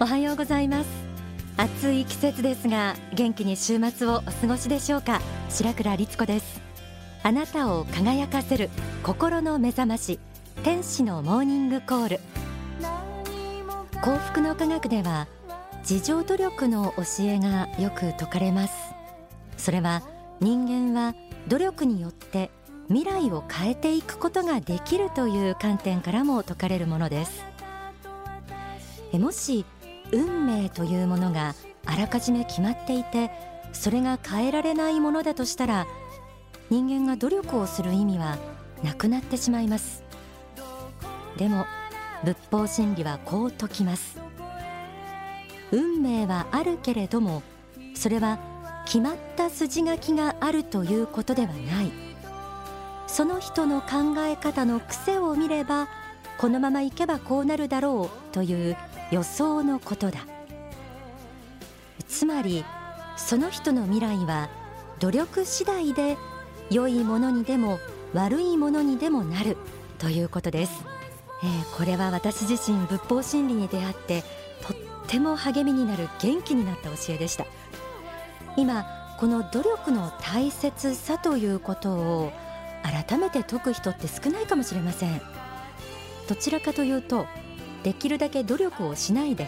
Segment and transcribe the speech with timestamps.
[0.00, 0.88] おはようございます。
[1.56, 5.20] 暑い季節ですが元気に週末をお過ごしでしょうか？
[5.50, 6.60] 白倉律子です。
[7.22, 8.70] あなたを輝かせる
[9.04, 10.18] 心の目覚まし
[10.64, 12.20] 天使のモーニングコール。
[14.02, 15.28] 幸福の科学では
[15.88, 18.74] 自助努力の教えがよく説かれます。
[19.56, 20.02] それは
[20.40, 21.14] 人間は
[21.46, 22.50] 努力によって
[22.88, 27.44] 未来を変えていくことができるという観点からも説かれるものです。
[29.12, 29.64] もし
[30.14, 31.54] 運命というものが
[31.84, 33.30] あらかじめ決まっていて
[33.72, 35.86] それが変えられないものだとしたら
[36.70, 38.38] 人間が努力をする意味は
[38.84, 40.04] なくなってしまいます。
[41.36, 41.66] でも
[42.24, 44.18] 仏法真理はこう説きます。
[45.72, 47.42] 運命はあるけれども
[47.94, 48.38] それは
[48.86, 51.92] 決まった筋書きがあるということではない。
[53.08, 55.88] その人の考え方の癖を見れば
[56.38, 58.76] このままいけばこうなるだろうという
[59.10, 60.26] 予想のことだ。
[62.08, 62.64] つまり
[63.16, 64.48] その人の未来は
[65.00, 66.16] 努力次第で
[66.70, 67.78] 良いものにでも
[68.12, 69.56] 悪いものにでもなる
[69.98, 70.84] ということです、
[71.42, 74.22] えー、これは私自身仏法真理に出会って
[74.62, 74.76] とっ
[75.06, 77.46] ても励みになる元気になった教えでした。
[78.56, 78.86] 今
[79.18, 82.32] この努力の大切さということを
[82.82, 85.20] 改めて解く人って少ないかもしれません。
[86.28, 87.26] どちらかというと
[87.84, 89.46] できるだけ努力をしないで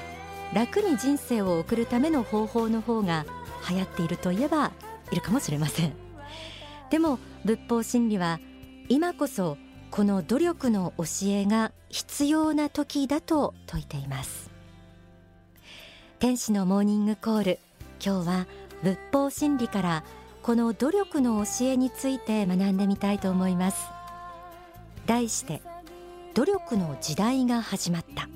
[0.55, 3.27] 楽に人生を送るための方法の方が
[3.69, 4.71] 流行っているといえば
[5.11, 5.93] いるかもしれません。
[6.91, 8.39] でも仏法真理は
[8.89, 9.59] 今こそ
[9.91, 14.51] この努力の教えが必要な時だと説いています。
[16.19, 17.59] 天使のモーニングコール。
[18.05, 18.47] 今日は
[18.83, 20.05] 仏法真理から
[20.43, 23.89] この努力の教えについて学んでみたいと思います。
[25.07, 25.63] 題して
[26.37, 28.29] 努力の時代が始まった。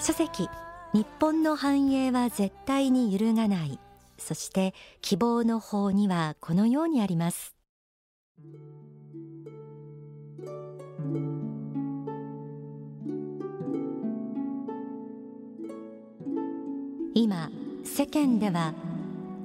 [0.00, 0.48] 書籍
[0.92, 3.78] 日本の繁栄は絶対に揺るがない。
[4.18, 7.54] そして希望の方にはこのようにあります。
[17.14, 17.50] 今
[17.84, 18.74] 世間では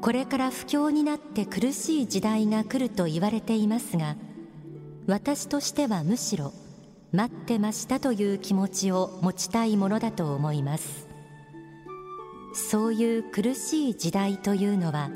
[0.02, 4.16] これから不況になって苦しい時代が来ると言われていますが
[5.08, 6.52] 私としてはむしろ
[7.16, 11.08] 待ってましたという気持ちを持ちたいものだと思います。
[12.54, 15.10] そういう苦しい時代というのは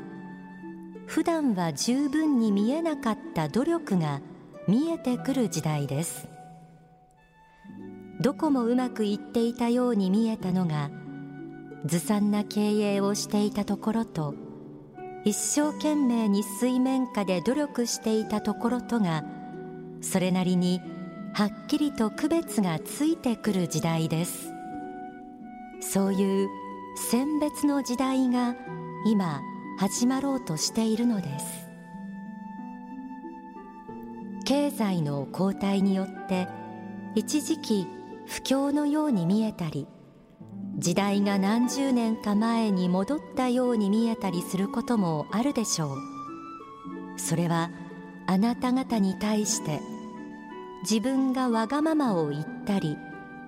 [1.06, 4.20] 普段は十分に見えなかった努力が
[4.68, 6.28] 見えてくる時代です。
[8.20, 10.90] どこもうまくいっていたように見えたのが
[11.86, 14.34] ずさんな経営をしていたところと
[15.24, 19.24] 一生懸命に水面下で努力していたところとが
[20.02, 20.82] それなりに
[21.32, 24.52] はっきりと区別がついてくる時代です。
[25.80, 26.48] そういう
[26.96, 28.56] 選別の時代が
[29.06, 29.40] 今
[29.78, 31.68] 始まろうとしているのです。
[34.44, 36.48] 経済の後退によって
[37.14, 37.86] 一時期
[38.26, 39.86] 不況のように見えたり
[40.76, 45.98] 時代が何十年か前に戻ったように見えたりすることもあるでしょう。
[47.16, 47.70] それは
[48.26, 49.80] あなた方に対して
[50.82, 52.96] 自分がわがままを言ったり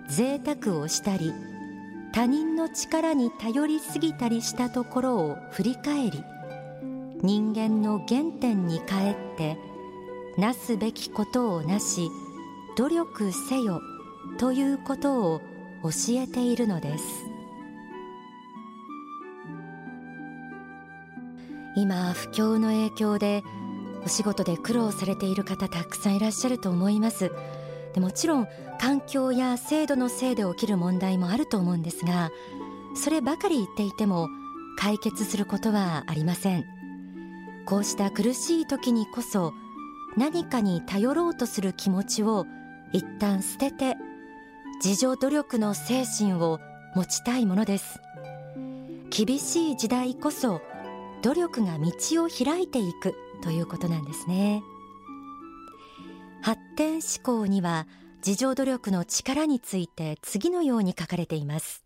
[0.09, 1.33] 贅沢をしたり
[2.13, 6.23] 他人の力に頼りすぎたりしたところを振り返り
[7.23, 9.57] 人間の原点に帰って
[10.37, 12.11] なすべきことをなし
[12.77, 13.81] 努力せよ
[14.39, 15.41] ということを
[15.83, 17.05] 教えているのです。
[21.75, 23.43] 今不況の影響で
[24.05, 27.31] お仕事で苦労されている方たくさんいらっしゃると思います。
[27.95, 28.49] でもちろん
[28.81, 32.31] 環境や制度のせいで起きる問題もあると思うんですが
[32.95, 34.29] そればかり言っていても
[34.79, 36.65] 解決することはありません。
[37.67, 39.53] こうした苦しい時にこそ
[40.17, 42.45] 何かに頼ろうとする気持ちを
[42.93, 43.97] 一旦捨てて
[44.85, 46.59] 自助努力の精神を
[46.97, 48.01] 持ちたいものです。
[49.11, 50.61] 厳しい時代こそ
[51.23, 53.15] 努力が道を開いていく。
[53.43, 54.63] ということなんですね。
[56.43, 57.87] 発展思考には
[58.27, 61.85] 自助努力の力について次のように書かれています。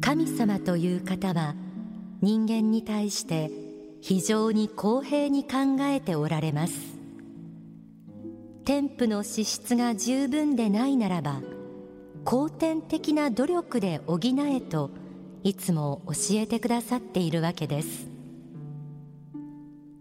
[0.00, 1.54] 神様という方は
[2.20, 3.50] 人間に対して
[4.00, 6.98] 非常に公平に考えておられます。
[8.64, 11.40] 添付の資質が十分でないならば
[12.24, 14.90] 後天的な努力で補えと
[15.42, 18.08] いつも教えてくださっているわけです。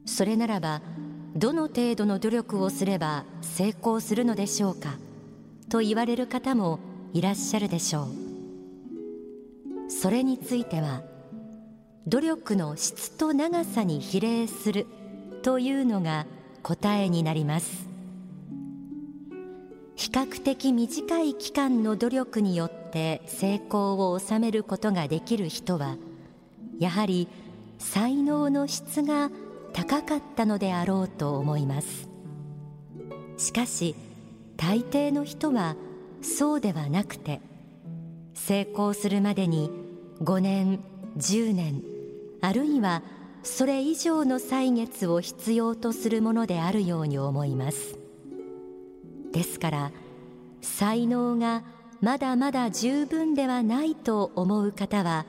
[0.05, 0.81] それならば
[1.35, 4.97] どの程度の努力をすれば成功するのでしょうか
[5.69, 6.79] と言われる方も
[7.13, 9.91] いらっしゃるでしょう。
[9.91, 11.01] それについては
[12.07, 14.87] 努力の質と長さに比例する
[15.41, 16.25] というのが
[16.63, 17.88] 答えになります。
[20.09, 25.97] 比較的短い期間の努力によって成功を収めることができる人は
[26.79, 27.27] やはり
[27.77, 29.29] 才能の質が
[29.71, 32.09] 高かったのであろうと思います。
[33.37, 33.95] しかし
[34.57, 35.75] 大抵の人は
[36.23, 37.39] そうではなくて
[38.33, 39.69] 成功するまでに
[40.21, 40.79] 5年
[41.17, 41.83] 10年
[42.41, 43.03] あるいは
[43.43, 47.98] それ以上の歳月を必要とするものであるように思います。
[49.31, 49.91] ですから
[50.61, 51.63] 才能が
[52.01, 55.25] まだまだ十分ではないと思う方は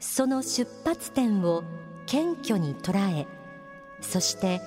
[0.00, 1.62] その出発点を
[2.06, 3.26] 謙虚に捉え
[4.00, 4.60] そして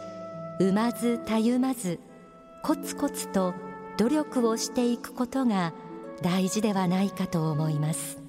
[0.59, 1.99] 産まずたゆまず
[2.63, 3.53] コツコツと
[3.97, 5.73] 努力をしていくことが
[6.21, 8.27] 大事ではないかと思います。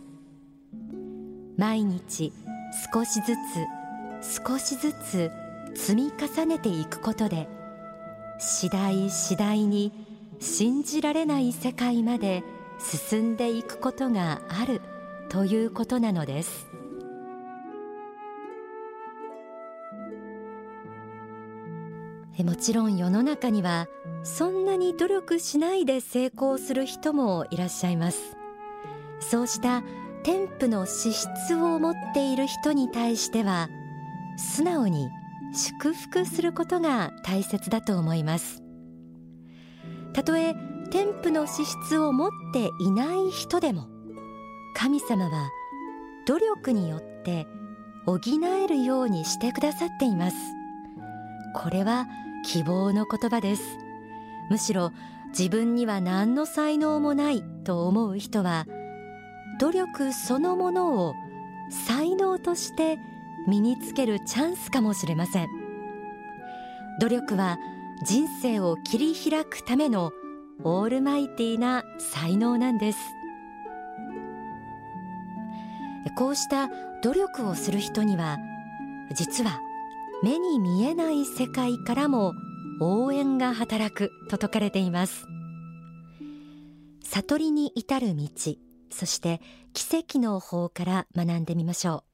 [1.56, 2.32] 毎日
[2.94, 3.34] 少しず
[4.22, 5.32] つ少しずつ
[5.74, 7.48] 積み重ねていくことで
[8.38, 9.92] 次第次第に
[10.40, 12.42] 信じられない世界まで
[12.78, 14.80] 進んでいくことがある
[15.28, 16.68] ということなのです。
[22.44, 23.88] もちろん世の中には
[24.22, 28.36] そんなに努力しないで成功する人もいらっしゃいます。
[29.20, 29.82] そうした
[30.22, 33.68] 天賦の資質を持っている人に対しては
[34.36, 35.08] 素直に
[35.52, 38.67] 祝福することが大切だと思います。
[40.18, 40.56] たとえ
[40.90, 43.86] 天賦の資質を持っていない人でも
[44.74, 45.48] 神様は
[46.26, 47.46] 努力によって
[48.04, 50.36] 補えるようにしてくださっています。
[51.54, 52.08] これは
[52.44, 53.62] 希望の言葉です。
[54.50, 54.90] むしろ
[55.28, 58.66] 自分には何の才能もないと思う人は
[59.60, 61.14] 努力そのものを
[61.70, 62.98] 才能として
[63.46, 65.48] 身につけるチャンスかもしれません。
[67.00, 67.60] 努力は
[68.04, 70.12] 人生を切り開くための
[70.62, 72.98] オールマイティな才能なんです。
[76.16, 76.68] こうした
[77.02, 78.38] 努力をする人には
[79.14, 79.60] 実は
[80.22, 82.34] 目に見えない世界からも
[82.80, 85.26] 応援が働くと説かれています。
[87.02, 88.28] 悟りに至る道
[88.90, 89.40] そして
[89.72, 92.07] 奇跡の法から学んでみましょう。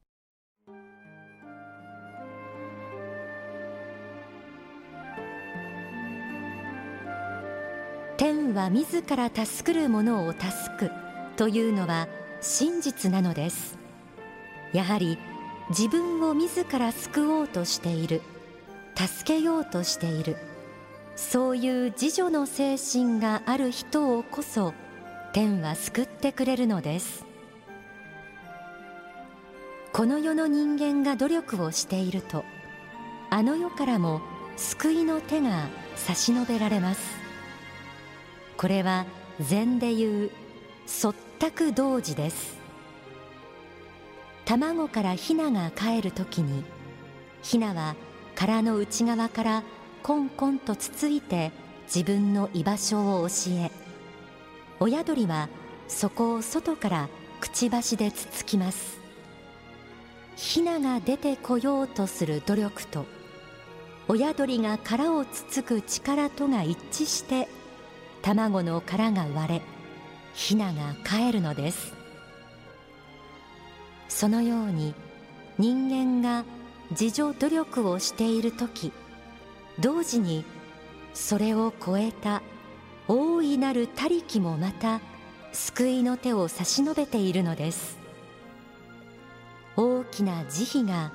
[8.17, 10.43] 天は自ら助くる者を助
[10.87, 10.91] く
[11.35, 12.07] というのは
[12.39, 13.77] 真実なのです。
[14.71, 15.17] やはり
[15.69, 18.21] 自分を自ら救おうとしている
[18.95, 20.37] 助けようとしている
[21.15, 24.73] そういう自助の精神がある人をこそ
[25.33, 27.25] 天は救ってくれるのです。
[29.91, 32.43] この世の人間が努力をしていると
[33.29, 34.21] あの世からも
[34.55, 37.24] 救いの手が差し伸べられます。
[38.65, 39.05] これは
[39.39, 40.31] 禅でいう
[40.87, 42.57] 即託同時です。
[44.43, 46.63] 卵からヒナが帰る時に
[47.43, 47.95] ヒナは
[48.33, 49.63] 殻の内側から
[50.01, 51.51] コンコンとつついて
[51.85, 53.69] 自分の居場所を教え
[54.79, 55.47] 親鳥は
[55.87, 57.09] そこを外から
[57.41, 58.99] くちばしでつつきます。
[60.37, 63.05] ヒナが出てこようとする努力と
[64.07, 67.47] 親鳥が殻をつつく力とが一致して
[68.25, 69.61] 卵の殻が割れ
[70.33, 71.93] ヒナが帰るのです。
[74.09, 74.95] そのように
[75.59, 76.43] 人間が
[76.89, 78.91] 自助努力をしている時
[79.79, 80.43] 同時に
[81.13, 82.41] それを超えた
[83.07, 85.01] 大いなる他力もまた
[85.53, 87.99] 救いの手を差し伸べているのです。
[89.77, 91.11] 大きな慈悲が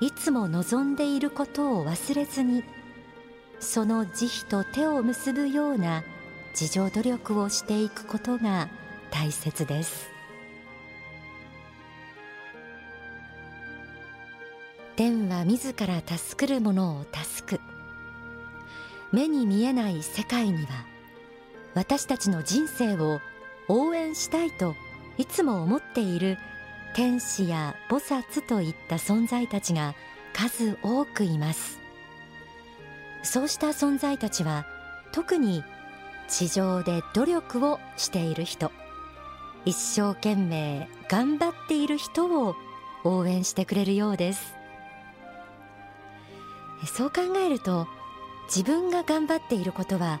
[0.00, 2.62] いつも望んでいることを忘れずに
[3.58, 6.04] その慈悲と手を結ぶような
[6.52, 8.68] 自助努力をしていくことが
[9.10, 10.10] 大切です。
[14.96, 17.60] 天は自ら助くる者を助く。
[19.10, 20.86] 目に見えない世界には
[21.74, 23.20] 私たちの人生を
[23.68, 24.74] 応援したいと
[25.18, 26.38] いつも思っている
[26.94, 29.94] 天使や菩薩といった存在たちが
[30.34, 31.78] 数多くいます。
[33.22, 34.66] そうした存在たちは
[35.12, 35.62] 特に
[36.32, 38.72] 地上で努力をしている人。
[39.66, 42.56] 一生懸命頑張っている人を
[43.04, 44.54] 応援してくれるようです。
[46.86, 47.86] そう考えると
[48.46, 50.20] 自分が頑張っていることは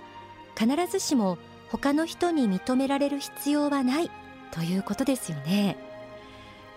[0.56, 1.38] 必ずしも
[1.70, 4.10] 他の人に認められる必要はない
[4.52, 5.78] ということですよね。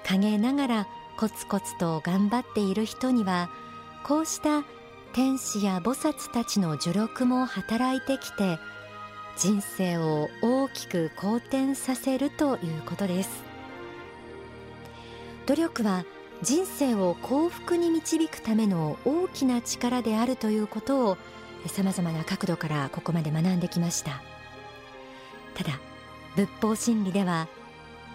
[0.07, 0.87] 陰ながら
[1.17, 3.49] コツコツと頑張っている人には
[4.05, 4.63] こうした
[5.13, 8.59] 天使や菩薩たちの助力も働いてきて
[9.37, 13.43] 人生を大きく好転させるということです。
[15.45, 16.05] 努力は
[16.41, 21.17] 人生を幸福に導くための大きな力であるということを
[21.67, 24.21] さまざまな角度からここまで学んできました。
[25.53, 25.79] ただ
[26.35, 27.47] 仏法真理では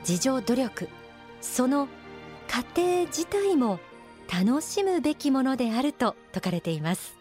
[0.06, 0.88] 自助努力
[1.40, 1.88] その
[2.48, 3.78] 過程自体も
[4.32, 7.16] 楽しむべきものであると説かれています。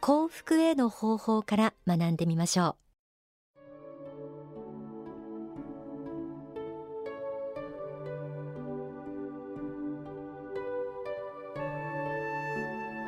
[0.00, 2.85] 幸福への方法から学んでみましょう。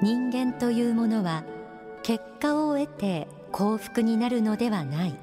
[0.09, 1.45] 人間というものは
[2.03, 5.15] 結果を得て幸福になるのではない。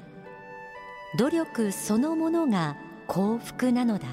[1.18, 2.76] 努力そのものが
[3.08, 4.06] 幸福なのだ。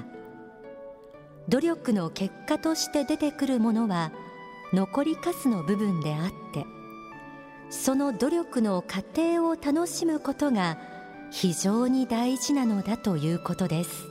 [1.48, 4.10] 努力の結果として出てくるものは
[4.72, 6.66] 残りかすの部分であって
[7.70, 10.76] その努力の過程を楽しむことが
[11.30, 14.08] 非常に大事なのだということです。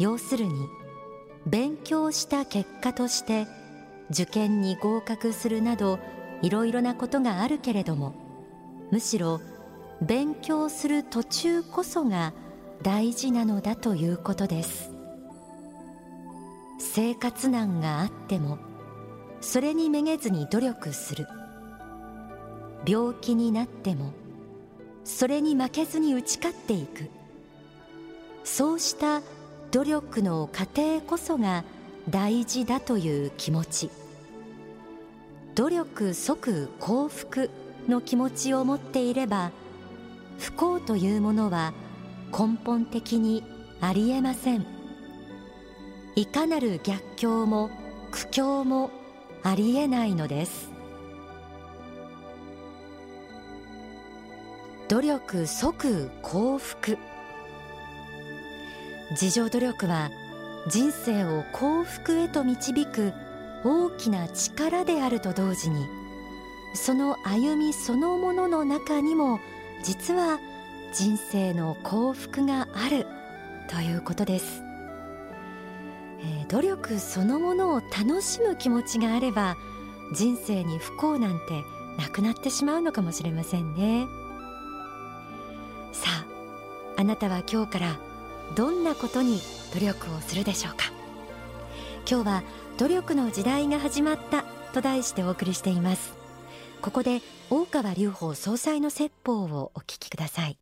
[0.00, 0.66] 要するに
[1.46, 3.46] 勉強した結果として
[4.10, 5.98] 受験に合格するなど
[6.42, 8.14] いろいろなことがあるけれども
[8.90, 9.40] むしろ
[10.02, 12.32] 勉強する途中こそが
[12.82, 14.90] 大事なのだということです。
[16.78, 18.58] 生活難があっても
[19.42, 21.26] それにめげずに努力する。
[22.86, 24.12] 病気になっても
[25.04, 27.10] それに負けずに打ち勝っていく。
[28.44, 29.20] そうした
[29.70, 31.64] 努力の過程こそが
[32.08, 33.90] 大事だという気持ち。
[35.60, 37.50] 努力即幸福
[37.86, 39.50] の気持ちを持っていれば
[40.38, 41.74] 不幸というものは
[42.32, 43.44] 根本的に
[43.78, 44.64] ありえません。
[46.16, 47.68] いかなる逆境も
[48.10, 48.90] 苦境も
[49.42, 50.70] ありえないのです。
[54.88, 56.96] 努力即幸福。
[59.10, 60.08] 自助努力は
[60.70, 63.12] 人生を幸福へと導く
[63.64, 65.86] 大きな力であると同時に
[66.74, 69.40] その歩みそのものの中にも
[69.82, 70.38] 実は
[70.92, 73.06] 人生の幸福がある
[73.68, 74.62] ということです、
[76.20, 79.56] えー、努力そのものを楽しむ気持ちがあれば
[80.12, 81.62] 人生に不幸なんて
[81.98, 84.06] なくなってしまうのかもしれませんね。
[85.92, 86.08] さ
[86.96, 87.98] ああなたは今日から
[88.56, 89.40] どんなことに
[89.74, 90.99] 努力をするでしょうか？
[92.08, 92.42] 今日は
[92.78, 96.14] 努力の時代が始まったと題してお送りしています。
[96.82, 100.59] ここで大川隆法総裁の説法をお聞きください。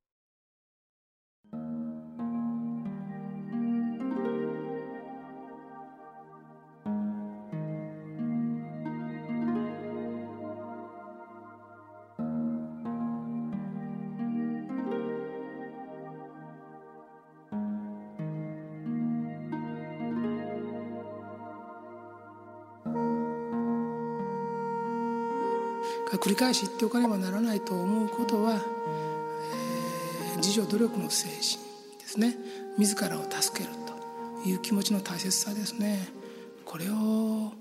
[26.16, 28.62] 繰り返し言っておかねばならないと思うことは、
[30.32, 31.38] えー、自助努力の精神
[31.98, 32.36] ですね。
[32.78, 33.70] 自らを助ける
[34.42, 36.08] という気持ちの大切さですね。
[36.64, 37.52] これを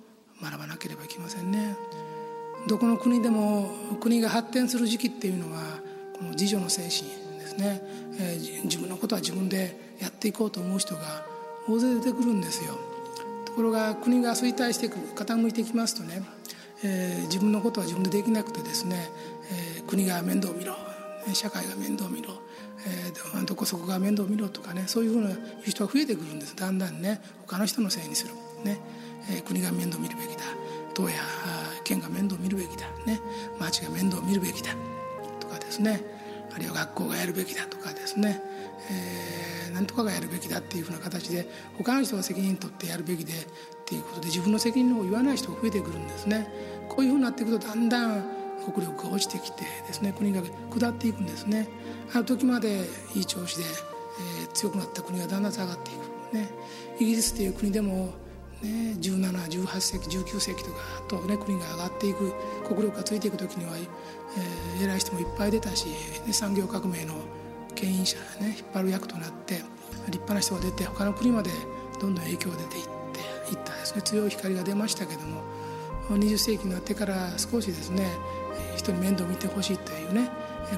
[0.42, 1.75] 学ばなければいけませんね。
[2.68, 5.62] どこの国でも国が発展する時期っていうのは
[6.18, 7.82] この自助の精神ですね、
[8.20, 11.25] えー、自分のことは自分でやっていこうと思う人が
[11.68, 12.77] 大勢出てくるんですよ。
[13.46, 16.22] ところが国が衰退していく傾いてきますとね
[16.84, 19.10] えー、自分のことは自分でできなくてですね、
[19.77, 20.75] えー、国が面倒見ろ
[21.34, 22.29] 社会が面倒見ろ、
[22.86, 26.55] えー、どこそこが面倒見ろとかねそういうふうな人が増えてくるんです。
[26.55, 28.79] だんだんね他の人のせいにする、ね
[29.29, 30.43] えー、国が面倒見るべきだ。
[30.93, 31.15] 党や
[31.84, 33.19] 県が面倒見るべきだ、ね、
[33.60, 34.72] 町が面倒見るべきだ。
[35.39, 36.01] とかですね
[36.53, 38.41] あるいは学校がやるべきだとかですね、
[38.89, 43.36] えー、何とかがやるべきだっていうふうな形で他の人が責任取ってやるべきでっ
[43.86, 46.48] ていうことで自分の責任を言わない人が増えてくるんですね。
[46.89, 48.24] こういうふうになっていくとだんだん
[48.74, 50.41] 国力が落ちてきてですね国が
[50.72, 51.67] 下っていくんですね。
[52.13, 52.81] ある時まで
[53.15, 53.63] いい調子で、
[54.41, 55.93] えー、強くなった国がだんだん下がってい
[56.31, 56.50] く、ね、
[57.00, 58.13] イギリスという国でも、
[58.62, 62.34] ね、1718世紀19世紀とかと、ね、国が上がっていく
[62.67, 65.88] 国力がついていく時には、えー、偉い人もいっぱい出たし、
[66.25, 67.13] ね、産業革命の
[67.77, 69.55] 牽引者ね引っ張る役となって
[70.07, 71.51] 立派な人が出て他の国まで
[72.01, 75.41] どんどん影響が出ていっていったですね強い光が出ましたけども
[76.10, 78.05] 20世紀になってから少しですね
[78.75, 80.29] 人に面倒を見てほしいというね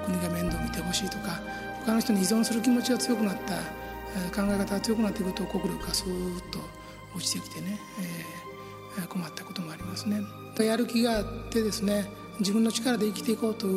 [0.05, 1.41] 国が面倒を見てほしいとか
[1.85, 3.55] 他の人に依存する気持ちが強くなった
[4.35, 6.59] 考え方が強くなっていくと国力がスーッと
[7.15, 7.79] 落ちてきてね、
[8.97, 10.21] えー、困ったこともありますね。
[10.59, 12.05] やる気があってですね
[12.39, 13.67] 自分の力で生きていこうと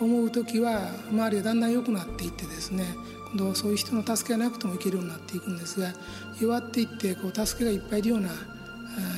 [0.00, 2.84] 思う時は周りがだんだん良くなっていってですね
[3.32, 5.92] 今度そういう人の助けがなくてもいけるようになっていくんですが
[6.40, 8.30] 弱っていってこう助けがいっぱいいるような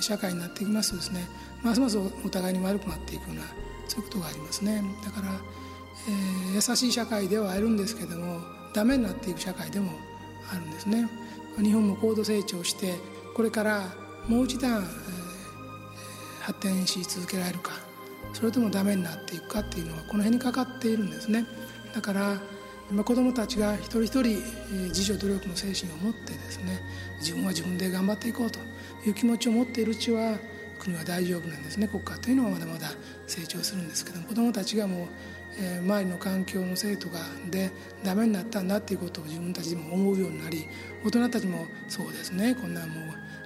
[0.01, 1.29] 社会になっていきますとですね
[1.63, 3.43] ますますお互いに悪くなっていくような
[3.89, 4.83] そういうことがありますね。
[5.05, 5.29] だから、
[6.09, 8.41] えー、優しい社会ではあるんですけども
[8.73, 9.93] ダメになっていく社会でも
[10.51, 11.09] あるんですね。
[11.59, 12.95] 日本も高度成長して
[13.37, 13.85] これから
[14.29, 14.87] もう一段、えー、
[16.41, 17.92] 発展し続けられるか。
[18.33, 21.45] それともダメになっていくかっていうのはこの辺にかかっているんですね。
[21.95, 22.41] だから
[23.05, 24.43] 子どもたちが一人一人
[24.89, 26.83] 自助努力の精神を持ってですね
[27.21, 28.59] 自分は自分で頑張っていこうと
[29.07, 30.39] いう気持ちを持っているうちは
[30.79, 31.89] 国は大丈夫なんですね。
[31.89, 32.89] 国家というのはまだまだ
[33.27, 35.07] 成長するんですけども子どもたちがもう、
[35.59, 37.71] えー、周りの環境の生徒がで
[38.03, 40.67] ダメになったんだっていうことを自分たちでも思うようになり
[41.05, 42.89] 大人たちもそうですねこんなもう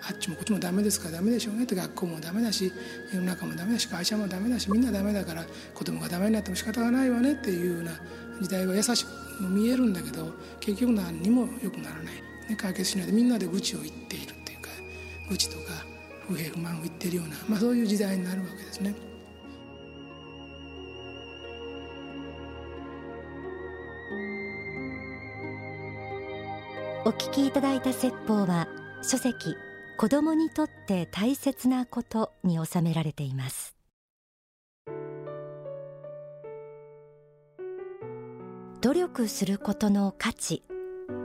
[0.09, 2.73] あっちもこっちもダメですからダメでしょうねって学校もダメだし
[3.13, 5.45] 世の中もダメだし会社もダメだしみんなダメだから
[5.75, 7.93] 子供がダメになっても仕方がないわねっていうような
[8.41, 9.09] 時代は優しく
[9.49, 12.15] 見えるんだけど結局何にも良くならない、
[12.49, 14.69] ね、解決しないでみんなで愚痴を言っているっていうか
[15.29, 15.85] 愚痴とか
[16.29, 18.95] 不平不満を言っているような、まあ、そういう時代になるわけですね。
[27.07, 28.67] お聞きいただいた説法は
[29.01, 29.55] 書籍
[29.97, 33.77] 子供にとって大切なことに収められています。
[38.81, 40.65] 努力することの価値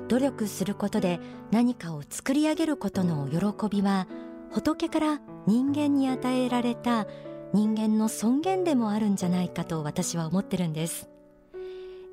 [0.08, 1.20] 努力することで
[1.50, 4.08] 何かを作り上げることの喜びは
[4.52, 7.08] 仏から人間に与えられた
[7.54, 11.11] 人間の尊厳でもあるんじゃないかと私は思ってるんです。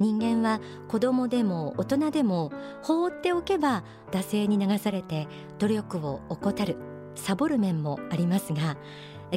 [0.00, 3.82] 人間は子供でも大人でも放っておけば
[4.12, 5.26] 惰性に流されて
[5.58, 6.76] 努力を怠る
[7.16, 8.76] サボる面もありますが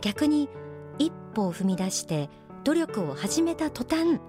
[0.01, 0.49] 逆に
[0.99, 2.29] 一歩を踏み出して
[2.63, 4.19] 努力を始めた途端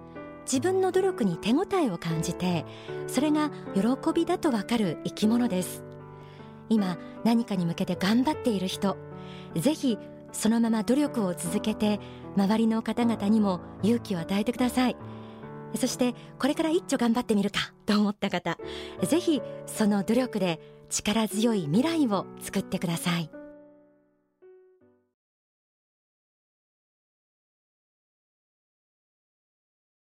[0.45, 2.64] 自分の努力に手応えを感じて
[3.07, 3.83] それが喜
[4.14, 5.85] びだとわかる生き物です。
[6.68, 8.97] 今何かに向けて頑張っている人
[9.55, 9.99] ぜひ
[10.33, 12.01] そのまま努力を続けて
[12.37, 14.97] 周りの方々にも勇気を与えてください。
[15.75, 18.59] そしてこれから一丁頑張ってみるかと思った方
[19.03, 23.42] ぜひその努力で力強い未来を作ってください。